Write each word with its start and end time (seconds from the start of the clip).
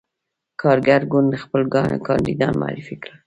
کارګر 0.61 1.01
ګوند 1.11 1.31
خپل 1.43 1.61
کاندیدان 2.07 2.53
معرفي 2.61 2.95
کړل. 3.01 3.15